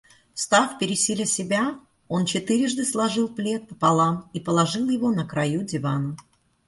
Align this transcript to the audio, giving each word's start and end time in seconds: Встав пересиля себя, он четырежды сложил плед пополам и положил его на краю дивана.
Встав 0.33 0.79
пересиля 0.79 1.27
себя, 1.27 1.79
он 2.07 2.25
четырежды 2.25 2.85
сложил 2.85 3.29
плед 3.29 3.67
пополам 3.69 4.31
и 4.33 4.39
положил 4.39 4.89
его 4.89 5.11
на 5.11 5.27
краю 5.27 5.61
дивана. 5.61 6.17